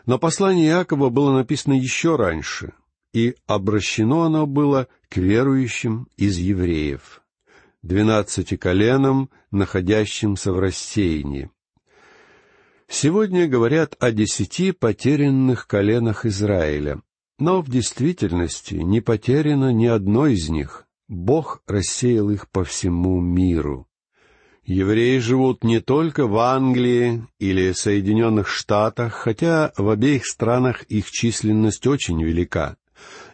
Но 0.06 0.18
послание 0.18 0.68
Иакова 0.68 1.10
было 1.10 1.36
написано 1.36 1.74
еще 1.74 2.16
раньше, 2.16 2.72
и 3.12 3.34
обращено 3.46 4.22
оно 4.22 4.46
было 4.46 4.88
к 5.08 5.16
верующим 5.16 6.08
из 6.16 6.38
евреев, 6.38 7.22
двенадцати 7.82 8.56
коленам, 8.56 9.30
находящимся 9.50 10.52
в 10.52 10.58
рассеянии. 10.58 11.50
Сегодня 12.88 13.46
говорят 13.46 13.96
о 14.00 14.10
десяти 14.10 14.72
потерянных 14.72 15.66
коленах 15.66 16.26
Израиля, 16.26 17.00
но 17.38 17.62
в 17.62 17.70
действительности 17.70 18.74
не 18.74 19.00
потеряно 19.00 19.72
ни 19.72 19.86
одно 19.86 20.26
из 20.26 20.48
них. 20.48 20.86
Бог 21.08 21.62
рассеял 21.66 22.30
их 22.30 22.48
по 22.50 22.62
всему 22.64 23.20
миру. 23.20 23.88
Евреи 24.64 25.18
живут 25.18 25.64
не 25.64 25.80
только 25.80 26.26
в 26.26 26.38
Англии 26.38 27.26
или 27.38 27.72
Соединенных 27.72 28.48
Штатах, 28.48 29.14
хотя 29.14 29.72
в 29.76 29.88
обеих 29.88 30.26
странах 30.26 30.84
их 30.84 31.10
численность 31.10 31.86
очень 31.86 32.22
велика. 32.22 32.76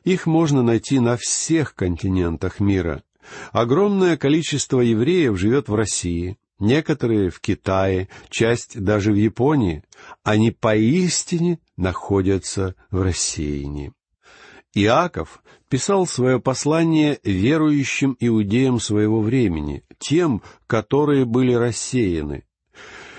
Их 0.07 0.27
можно 0.27 0.63
найти 0.63 1.01
на 1.01 1.17
всех 1.17 1.75
континентах 1.75 2.61
мира. 2.61 3.03
Огромное 3.51 4.17
количество 4.17 4.81
евреев 4.81 5.37
живет 5.37 5.69
в 5.69 5.75
России, 5.75 6.39
некоторые 6.61 7.31
в 7.31 7.41
Китае, 7.41 8.09
часть 8.31 8.81
даже 8.81 9.11
в 9.11 9.17
Японии. 9.17 9.83
Они 10.23 10.53
поистине 10.53 11.59
находятся 11.77 12.77
в 12.93 13.03
рассеянии. 13.03 13.93
Иаков 14.75 15.43
писал 15.69 16.07
свое 16.07 16.39
послание 16.39 17.19
верующим 17.25 18.17
иудеям 18.21 18.79
своего 18.79 19.21
времени, 19.21 19.83
тем, 19.99 20.41
которые 20.69 21.25
были 21.25 21.53
рассеяны. 21.53 22.45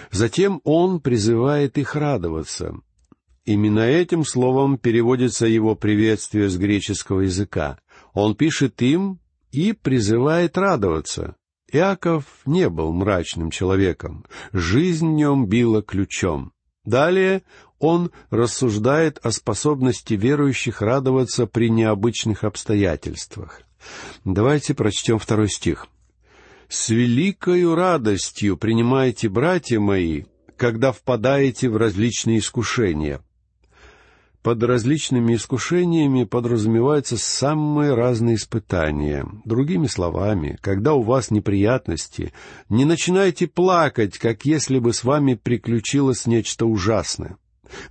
Затем 0.09 0.61
он 0.63 1.01
призывает 1.01 1.77
их 1.77 1.95
радоваться. 1.95 2.79
Именно 3.47 3.79
этим 3.79 4.25
словом 4.25 4.77
переводится 4.77 5.45
его 5.45 5.73
приветствие 5.73 6.49
с 6.49 6.57
греческого 6.57 7.21
языка. 7.21 7.79
Он 8.13 8.35
пишет 8.35 8.81
им 8.81 9.21
и 9.53 9.71
призывает 9.71 10.57
радоваться. 10.57 11.37
Иаков 11.71 12.25
не 12.45 12.67
был 12.69 12.91
мрачным 12.91 13.49
человеком, 13.49 14.25
жизнь 14.51 15.07
в 15.07 15.13
нем 15.13 15.47
била 15.47 15.81
ключом. 15.81 16.51
Далее 16.83 17.41
он 17.79 18.11
рассуждает 18.31 19.17
о 19.23 19.31
способности 19.31 20.15
верующих 20.15 20.81
радоваться 20.81 21.47
при 21.47 21.69
необычных 21.69 22.43
обстоятельствах. 22.43 23.61
Давайте 24.25 24.73
прочтем 24.73 25.19
второй 25.19 25.47
стих. 25.47 25.87
«С 26.67 26.89
великою 26.89 27.75
радостью 27.75 28.57
принимайте, 28.57 29.29
братья 29.29 29.79
мои, 29.79 30.25
когда 30.57 30.91
впадаете 30.91 31.69
в 31.69 31.77
различные 31.77 32.39
искушения, 32.39 33.21
под 34.41 34.63
различными 34.63 35.35
искушениями 35.35 36.23
подразумеваются 36.23 37.17
самые 37.17 37.93
разные 37.93 38.35
испытания. 38.35 39.25
Другими 39.45 39.87
словами, 39.87 40.57
когда 40.61 40.93
у 40.93 41.01
вас 41.01 41.31
неприятности, 41.31 42.33
не 42.69 42.85
начинайте 42.85 43.47
плакать, 43.47 44.17
как 44.17 44.45
если 44.45 44.79
бы 44.79 44.93
с 44.93 45.03
вами 45.03 45.35
приключилось 45.35 46.25
нечто 46.25 46.65
ужасное. 46.65 47.37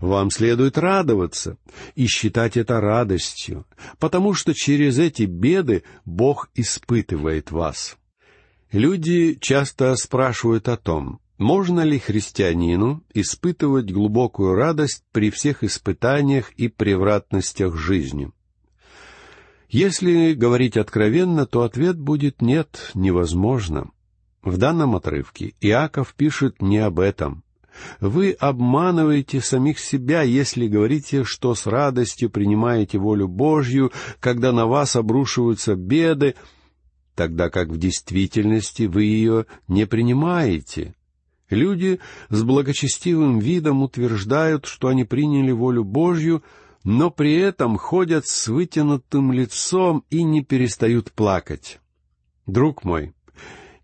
Вам 0.01 0.31
следует 0.31 0.79
радоваться 0.79 1.59
и 1.95 2.07
считать 2.07 2.57
это 2.57 2.81
радостью, 2.81 3.67
потому 3.99 4.35
что 4.35 4.55
через 4.55 4.99
эти 4.99 5.25
беды 5.25 5.83
Бог 6.05 6.51
испытывает 6.55 7.51
вас. 7.51 7.99
Люди 8.73 9.37
часто 9.41 9.95
спрашивают 9.97 10.69
о 10.69 10.77
том, 10.77 11.21
можно 11.39 11.81
ли 11.81 11.99
христианину 11.99 13.03
испытывать 13.13 13.93
глубокую 13.93 14.55
радость 14.55 15.03
при 15.13 15.31
всех 15.31 15.65
испытаниях 15.65 16.53
и 16.53 16.69
превратностях 16.69 17.77
жизни? 17.77 18.31
Если 19.69 20.33
говорить 20.33 20.77
откровенно, 20.77 21.45
то 21.47 21.63
ответ 21.63 21.99
будет 21.99 22.41
«нет, 22.41 22.91
невозможно». 22.95 23.91
В 24.43 24.59
данном 24.59 24.95
отрывке 24.95 25.55
Иаков 25.61 26.15
пишет 26.15 26.63
не 26.63 26.79
об 26.79 27.01
этом. 27.01 27.43
Вы 28.01 28.31
обманываете 28.31 29.41
самих 29.41 29.79
себя, 29.79 30.23
если 30.23 30.67
говорите, 30.69 31.25
что 31.25 31.55
с 31.55 31.67
радостью 31.67 32.31
принимаете 32.31 32.99
волю 32.99 33.29
Божью, 33.29 33.93
когда 34.21 34.53
на 34.53 34.67
вас 34.67 34.97
обрушиваются 34.97 35.75
беды, 35.75 36.37
тогда 37.15 37.51
как 37.51 37.69
в 37.69 37.77
действительности 37.77 38.85
вы 38.85 39.05
ее 39.05 39.47
не 39.69 39.87
принимаете. 39.87 40.95
Люди 41.51 42.01
с 42.29 42.43
благочестивым 42.43 43.39
видом 43.39 43.83
утверждают, 43.83 44.67
что 44.67 44.89
они 44.89 45.05
приняли 45.05 45.53
волю 45.53 45.85
Божью, 45.85 46.43
но 46.83 47.11
при 47.11 47.35
этом 47.35 47.79
ходят 47.79 48.27
с 48.27 48.49
вытянутым 48.49 49.33
лицом 49.33 50.05
и 50.11 50.23
не 50.23 50.43
перестают 50.43 51.13
плакать. 51.13 51.81
Друг 52.47 52.85
мой, 52.85 53.13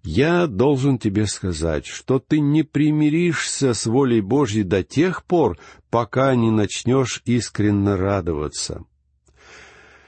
я 0.04 0.48
должен 0.48 0.98
тебе 0.98 1.26
сказать, 1.26 1.86
что 1.86 2.18
ты 2.18 2.40
не 2.40 2.64
примиришься 2.64 3.74
с 3.74 3.86
волей 3.86 4.20
Божьей 4.20 4.64
до 4.64 4.82
тех 4.82 5.24
пор, 5.24 5.58
пока 5.90 6.34
не 6.34 6.50
начнешь 6.50 7.22
искренне 7.24 7.94
радоваться. 7.94 8.84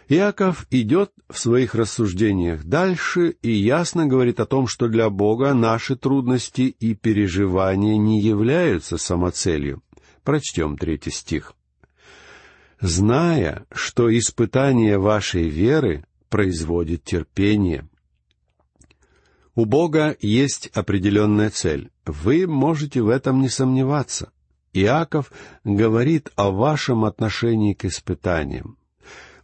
Иаков 0.09 0.67
идет 0.71 1.13
в 1.31 1.39
своих 1.39 1.75
рассуждениях 1.75 2.65
дальше 2.65 3.37
и 3.41 3.53
ясно 3.53 4.07
говорит 4.07 4.39
о 4.39 4.47
том, 4.47 4.67
что 4.67 4.89
для 4.89 5.09
Бога 5.09 5.55
наши 5.55 5.97
трудности 5.97 6.63
и 6.63 6.95
переживания 6.95 7.97
не 7.97 8.21
являются 8.21 8.99
самоцелью. 8.99 9.83
Прочтем 10.23 10.77
третий 10.77 11.11
стих. 11.11 11.55
«Зная, 12.81 13.65
что 13.73 14.15
испытание 14.17 14.99
вашей 14.99 15.49
веры 15.49 16.05
производит 16.29 17.05
терпение». 17.05 17.89
У 19.55 19.67
Бога 19.67 20.17
есть 20.21 20.67
определенная 20.75 21.49
цель. 21.49 21.91
Вы 22.05 22.47
можете 22.47 23.01
в 23.01 23.09
этом 23.09 23.41
не 23.41 23.49
сомневаться. 23.49 24.33
Иаков 24.73 25.31
говорит 25.63 26.31
о 26.35 26.51
вашем 26.51 27.05
отношении 27.05 27.73
к 27.73 27.85
испытаниям. 27.85 28.77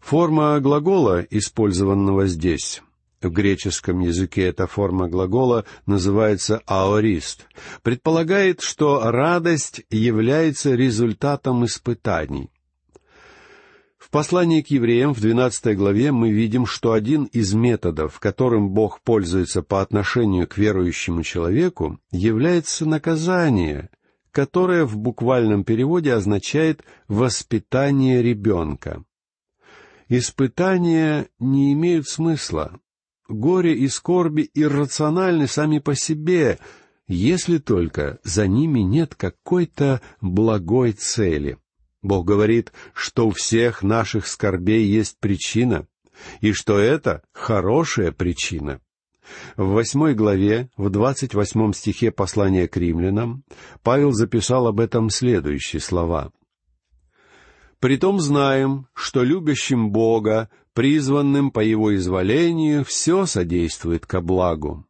Форма 0.00 0.58
глагола, 0.60 1.20
использованного 1.30 2.26
здесь, 2.26 2.82
в 3.20 3.28
греческом 3.28 4.00
языке 4.00 4.44
эта 4.44 4.66
форма 4.66 5.08
глагола 5.08 5.66
называется 5.86 6.62
аорист, 6.66 7.46
предполагает, 7.82 8.62
что 8.62 9.10
радость 9.10 9.82
является 9.90 10.74
результатом 10.74 11.64
испытаний. 11.66 12.50
В 13.98 14.08
послании 14.10 14.62
к 14.62 14.68
евреям 14.68 15.12
в 15.12 15.20
12 15.20 15.76
главе 15.76 16.10
мы 16.10 16.30
видим, 16.30 16.64
что 16.64 16.92
один 16.92 17.24
из 17.24 17.52
методов, 17.52 18.18
которым 18.18 18.70
Бог 18.70 19.02
пользуется 19.02 19.62
по 19.62 19.82
отношению 19.82 20.48
к 20.48 20.56
верующему 20.56 21.22
человеку, 21.22 22.00
является 22.10 22.86
наказание, 22.86 23.90
которое 24.32 24.84
в 24.84 24.96
буквальном 24.96 25.62
переводе 25.62 26.14
означает 26.14 26.82
«воспитание 27.06 28.22
ребенка». 28.22 29.04
Испытания 30.12 31.28
не 31.38 31.72
имеют 31.72 32.08
смысла. 32.08 32.80
Горе 33.28 33.74
и 33.74 33.86
скорби 33.86 34.50
иррациональны 34.54 35.46
сами 35.46 35.78
по 35.78 35.94
себе, 35.94 36.58
если 37.06 37.58
только 37.58 38.18
за 38.24 38.48
ними 38.48 38.80
нет 38.80 39.14
какой-то 39.14 40.00
благой 40.20 40.92
цели. 40.92 41.58
Бог 42.02 42.26
говорит, 42.26 42.72
что 42.92 43.28
у 43.28 43.30
всех 43.30 43.84
наших 43.84 44.26
скорбей 44.26 44.84
есть 44.84 45.16
причина, 45.20 45.86
и 46.40 46.52
что 46.52 46.76
это 46.76 47.22
хорошая 47.32 48.10
причина. 48.10 48.80
В 49.56 49.68
восьмой 49.68 50.14
главе, 50.14 50.70
в 50.76 50.90
двадцать 50.90 51.34
восьмом 51.34 51.72
стихе 51.72 52.10
послания 52.10 52.66
к 52.66 52.76
римлянам, 52.76 53.44
Павел 53.84 54.10
записал 54.10 54.66
об 54.66 54.80
этом 54.80 55.08
следующие 55.08 55.78
слова. 55.78 56.32
Притом 57.80 58.20
знаем, 58.20 58.86
что 58.92 59.22
любящим 59.22 59.90
Бога, 59.90 60.50
призванным 60.74 61.50
по 61.50 61.60
Его 61.60 61.96
изволению, 61.96 62.84
все 62.84 63.24
содействует 63.24 64.04
ко 64.04 64.20
благу. 64.20 64.86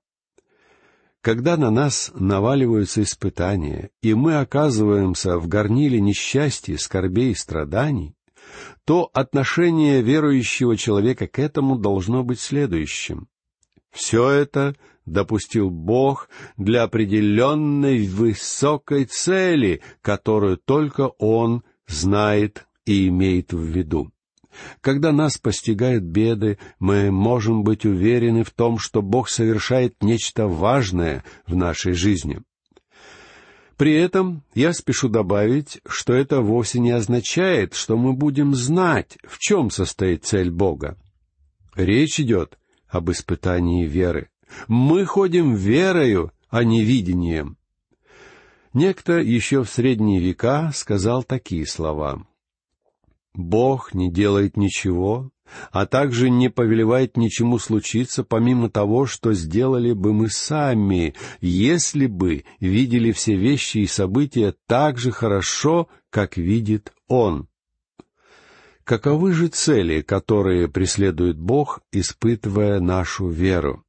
Когда 1.20 1.56
на 1.56 1.70
нас 1.70 2.10
наваливаются 2.14 3.02
испытания, 3.02 3.90
и 4.02 4.14
мы 4.14 4.38
оказываемся 4.38 5.38
в 5.38 5.46
горниле 5.46 6.00
несчастья, 6.00 6.76
скорбей 6.78 7.30
и 7.30 7.36
страданий, 7.36 8.16
то 8.84 9.08
отношение 9.12 10.02
верующего 10.02 10.76
человека 10.76 11.28
к 11.28 11.38
этому 11.38 11.78
должно 11.78 12.24
быть 12.24 12.40
следующим. 12.40 13.28
Все 13.92 14.28
это 14.30 14.74
допустил 15.06 15.70
Бог 15.70 16.28
для 16.56 16.82
определенной 16.82 18.08
высокой 18.08 19.04
цели, 19.04 19.80
которую 20.00 20.56
только 20.56 21.08
Он 21.18 21.62
знает 21.86 22.66
и 22.86 23.08
имеет 23.08 23.52
в 23.52 23.62
виду. 23.62 24.10
Когда 24.80 25.12
нас 25.12 25.38
постигают 25.38 26.02
беды, 26.02 26.58
мы 26.78 27.10
можем 27.10 27.62
быть 27.62 27.84
уверены 27.84 28.44
в 28.44 28.50
том, 28.50 28.78
что 28.78 29.02
Бог 29.02 29.28
совершает 29.28 30.02
нечто 30.02 30.48
важное 30.48 31.24
в 31.46 31.54
нашей 31.54 31.92
жизни. 31.92 32.40
При 33.76 33.94
этом 33.94 34.44
я 34.54 34.74
спешу 34.74 35.08
добавить, 35.08 35.80
что 35.86 36.12
это 36.12 36.40
вовсе 36.40 36.80
не 36.80 36.90
означает, 36.90 37.74
что 37.74 37.96
мы 37.96 38.12
будем 38.12 38.54
знать, 38.54 39.16
в 39.24 39.38
чем 39.38 39.70
состоит 39.70 40.24
цель 40.24 40.50
Бога. 40.50 40.98
Речь 41.74 42.20
идет 42.20 42.58
об 42.88 43.10
испытании 43.10 43.86
веры. 43.86 44.28
Мы 44.68 45.06
ходим 45.06 45.54
верою, 45.54 46.32
а 46.50 46.64
не 46.64 46.84
видением. 46.84 47.56
Некто 48.74 49.14
еще 49.14 49.64
в 49.64 49.70
средние 49.70 50.20
века 50.20 50.72
сказал 50.74 51.22
такие 51.22 51.66
слова. 51.66 52.26
«Бог 53.34 53.94
не 53.94 54.10
делает 54.10 54.56
ничего, 54.56 55.30
а 55.72 55.86
также 55.86 56.30
не 56.30 56.48
повелевает 56.48 57.16
ничему 57.16 57.58
случиться, 57.58 58.24
помимо 58.24 58.70
того, 58.70 59.06
что 59.06 59.32
сделали 59.32 59.92
бы 59.92 60.12
мы 60.12 60.28
сами, 60.28 61.14
если 61.40 62.06
бы 62.06 62.44
видели 62.60 63.12
все 63.12 63.36
вещи 63.36 63.78
и 63.78 63.86
события 63.86 64.54
так 64.66 64.98
же 64.98 65.10
хорошо, 65.10 65.88
как 66.10 66.36
видит 66.36 66.92
Он». 67.08 67.48
Каковы 68.84 69.32
же 69.32 69.46
цели, 69.46 70.00
которые 70.00 70.66
преследует 70.66 71.38
Бог, 71.38 71.80
испытывая 71.92 72.80
нашу 72.80 73.28
веру? 73.28 73.84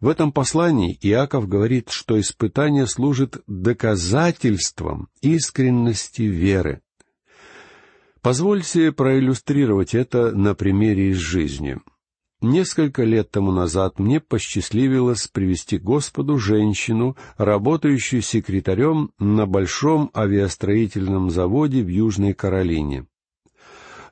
В 0.00 0.08
этом 0.08 0.32
послании 0.32 0.96
Иаков 1.02 1.48
говорит, 1.48 1.90
что 1.90 2.18
испытание 2.18 2.86
служит 2.86 3.42
доказательством 3.46 5.08
искренности 5.20 6.22
веры. 6.22 6.80
Позвольте 8.22 8.92
проиллюстрировать 8.92 9.94
это 9.94 10.32
на 10.32 10.54
примере 10.54 11.10
из 11.10 11.18
жизни. 11.18 11.78
Несколько 12.40 13.02
лет 13.02 13.30
тому 13.32 13.50
назад 13.50 13.98
мне 13.98 14.20
посчастливилось 14.20 15.26
привести 15.26 15.76
Господу 15.76 16.38
женщину, 16.38 17.16
работающую 17.36 18.22
секретарем 18.22 19.10
на 19.18 19.46
большом 19.46 20.10
авиастроительном 20.14 21.30
заводе 21.30 21.82
в 21.82 21.88
Южной 21.88 22.34
Каролине. 22.34 23.06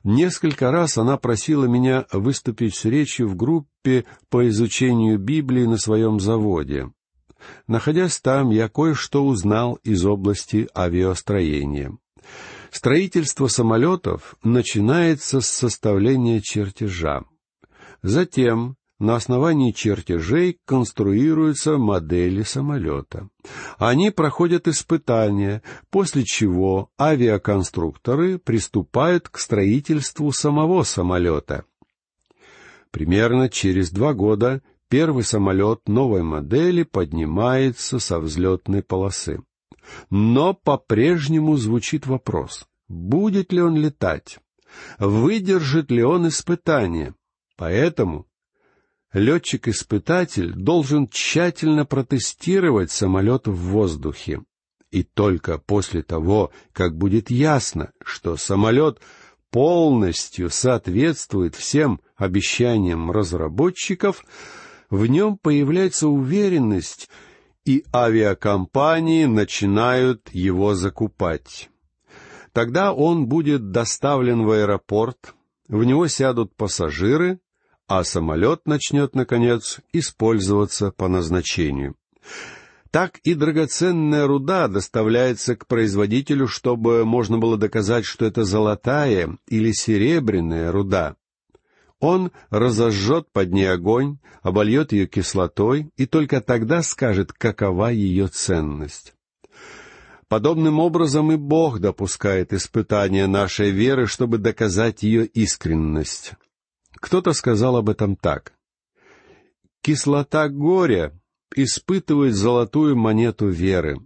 Несколько 0.03 0.71
раз 0.71 0.97
она 0.97 1.17
просила 1.17 1.65
меня 1.65 2.05
выступить 2.11 2.75
с 2.75 2.85
речью 2.85 3.29
в 3.29 3.35
группе 3.35 4.05
по 4.29 4.47
изучению 4.49 5.19
Библии 5.19 5.65
на 5.65 5.77
своем 5.77 6.19
заводе. 6.19 6.91
Находясь 7.67 8.19
там, 8.19 8.49
я 8.49 8.67
кое-что 8.67 9.25
узнал 9.25 9.75
из 9.83 10.05
области 10.05 10.67
авиастроения. 10.75 11.97
Строительство 12.71 13.47
самолетов 13.47 14.35
начинается 14.43 15.41
с 15.41 15.47
составления 15.47 16.41
чертежа. 16.41 17.23
Затем 18.01 18.77
на 18.99 19.15
основании 19.15 19.71
чертежей 19.71 20.59
конструируются 20.65 21.77
модели 21.77 22.41
самолета. 22.41 23.29
Они 23.77 24.09
проходят 24.09 24.67
испытания, 24.67 25.61
после 25.91 26.23
чего 26.25 26.89
авиаконструкторы 26.99 28.39
приступают 28.39 29.29
к 29.29 29.37
строительству 29.37 30.31
самого 30.31 30.83
самолета. 30.83 31.65
Примерно 32.89 33.49
через 33.49 33.91
два 33.91 34.13
года 34.13 34.63
первый 34.89 35.23
самолет 35.23 35.87
новой 35.87 36.23
модели 36.23 36.81
поднимается 36.83 37.99
со 37.99 38.19
взлетной 38.19 38.81
полосы. 38.81 39.41
Но 40.09 40.53
по-прежнему 40.53 41.57
звучит 41.57 42.07
вопрос, 42.07 42.67
будет 42.87 43.51
ли 43.51 43.61
он 43.61 43.75
летать, 43.75 44.39
выдержит 44.99 45.91
ли 45.91 46.03
он 46.03 46.27
испытание. 46.27 47.15
Поэтому 47.55 48.27
летчик-испытатель 49.13 50.53
должен 50.53 51.07
тщательно 51.07 51.85
протестировать 51.85 52.91
самолет 52.91 53.47
в 53.47 53.55
воздухе. 53.55 54.43
И 54.91 55.03
только 55.03 55.57
после 55.57 56.01
того, 56.01 56.51
как 56.71 56.95
будет 56.95 57.29
ясно, 57.29 57.91
что 58.03 58.37
самолет 58.37 58.99
полностью 59.51 60.49
соответствует 60.49 61.55
всем 61.55 61.99
обещаниям 62.15 63.11
разработчиков, 63.11 64.23
в 64.89 65.05
нем 65.05 65.37
появляется 65.37 66.07
уверенность, 66.07 67.09
и 67.67 67.83
авиакомпании 67.93 69.25
начинают 69.25 70.29
его 70.31 70.73
закупать. 70.73 71.69
Тогда 72.53 72.93
он 72.93 73.27
будет 73.27 73.71
доставлен 73.71 74.45
в 74.45 74.51
аэропорт, 74.51 75.35
в 75.67 75.83
него 75.83 76.07
сядут 76.07 76.55
пассажиры, 76.55 77.39
а 77.87 78.03
самолет 78.03 78.61
начнет, 78.65 79.15
наконец, 79.15 79.79
использоваться 79.91 80.91
по 80.91 81.07
назначению. 81.07 81.95
Так 82.89 83.19
и 83.19 83.33
драгоценная 83.33 84.27
руда 84.27 84.67
доставляется 84.69 85.55
к 85.55 85.67
производителю, 85.67 86.47
чтобы 86.47 87.05
можно 87.05 87.37
было 87.37 87.57
доказать, 87.57 88.05
что 88.05 88.25
это 88.25 88.43
золотая 88.45 89.37
или 89.47 89.71
серебряная 89.73 90.71
руда. 90.71 91.15
Он 91.99 92.31
разожжет 92.49 93.27
под 93.31 93.51
ней 93.51 93.71
огонь, 93.71 94.19
обольет 94.41 94.91
ее 94.91 95.07
кислотой 95.07 95.89
и 95.97 96.05
только 96.05 96.41
тогда 96.41 96.83
скажет, 96.83 97.33
какова 97.33 97.91
ее 97.91 98.27
ценность. 98.27 99.13
Подобным 100.27 100.79
образом 100.79 101.31
и 101.31 101.37
Бог 101.37 101.79
допускает 101.79 102.53
испытания 102.53 103.27
нашей 103.27 103.71
веры, 103.71 104.07
чтобы 104.07 104.37
доказать 104.37 105.01
ее 105.01 105.25
искренность. 105.25 106.33
Кто-то 106.95 107.33
сказал 107.33 107.77
об 107.77 107.89
этом 107.89 108.15
так. 108.15 108.53
«Кислота 109.81 110.49
горя 110.49 111.13
испытывает 111.55 112.35
золотую 112.35 112.97
монету 112.97 113.47
веры». 113.47 114.01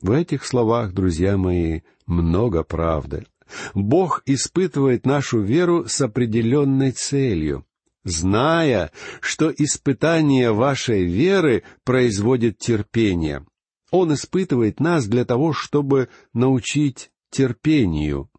В 0.00 0.10
этих 0.12 0.44
словах, 0.44 0.92
друзья 0.92 1.36
мои, 1.36 1.80
много 2.06 2.62
правды. 2.62 3.26
Бог 3.74 4.22
испытывает 4.26 5.06
нашу 5.06 5.40
веру 5.40 5.86
с 5.88 6.00
определенной 6.00 6.92
целью, 6.92 7.64
зная, 8.04 8.90
что 9.20 9.52
испытание 9.56 10.52
вашей 10.52 11.04
веры 11.04 11.64
производит 11.84 12.58
терпение. 12.58 13.44
Он 13.90 14.12
испытывает 14.14 14.80
нас 14.80 15.06
для 15.06 15.24
того, 15.24 15.52
чтобы 15.52 16.08
научить 16.32 17.10
терпению. 17.30 18.30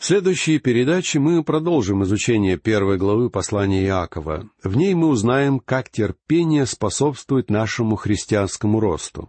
В 0.00 0.06
следующей 0.06 0.58
передаче 0.58 1.18
мы 1.18 1.44
продолжим 1.44 2.04
изучение 2.04 2.56
первой 2.56 2.96
главы 2.96 3.28
послания 3.28 3.84
Иакова. 3.84 4.48
В 4.62 4.76
ней 4.76 4.94
мы 4.94 5.08
узнаем, 5.08 5.60
как 5.60 5.90
терпение 5.90 6.64
способствует 6.64 7.50
нашему 7.50 7.96
христианскому 7.96 8.80
росту. 8.80 9.28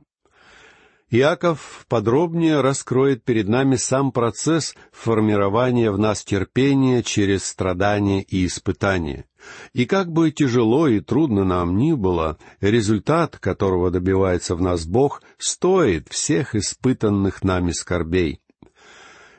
Иаков 1.14 1.86
подробнее 1.90 2.62
раскроет 2.62 3.26
перед 3.26 3.50
нами 3.50 3.76
сам 3.76 4.14
процесс 4.14 4.74
формирования 4.94 5.92
в 5.92 6.00
нас 6.00 6.24
терпения 6.24 7.04
через 7.04 7.44
страдания 7.44 8.24
и 8.24 8.46
испытания. 8.46 9.26
И 9.74 9.86
как 9.86 10.10
бы 10.10 10.32
тяжело 10.32 10.88
и 10.88 11.02
трудно 11.02 11.44
нам 11.44 11.76
ни 11.76 11.92
было, 11.92 12.38
результат, 12.62 13.38
которого 13.40 13.92
добивается 13.92 14.56
в 14.56 14.62
нас 14.62 14.86
Бог, 14.86 15.22
стоит 15.38 16.08
всех 16.08 16.56
испытанных 16.56 17.44
нами 17.44 17.72
скорбей. 17.72 18.40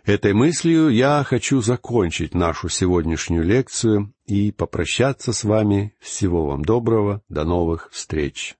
Этой 0.04 0.34
мыслью 0.34 0.90
я 0.90 1.24
хочу 1.24 1.62
закончить 1.62 2.34
нашу 2.34 2.68
сегодняшнюю 2.68 3.44
лекцию 3.44 4.12
и 4.26 4.52
попрощаться 4.52 5.32
с 5.32 5.42
вами. 5.42 5.94
Всего 6.00 6.48
вам 6.48 6.66
доброго, 6.66 7.22
до 7.30 7.44
новых 7.44 7.88
встреч. 7.92 8.56